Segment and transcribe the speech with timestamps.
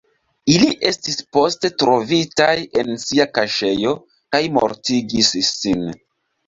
[0.53, 2.49] Ili estis poste trovitaj
[2.83, 3.95] en sia kaŝejo
[4.35, 5.91] kaj mortigis sin.